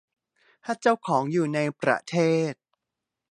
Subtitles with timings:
[0.65, 2.15] ถ้าเจ้าของอยู่ในประเท
[2.51, 2.53] ศ